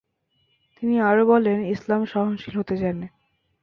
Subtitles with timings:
[0.75, 3.07] তিনি আরও বলেন, ইসলাম সহনশীল হতে জানে।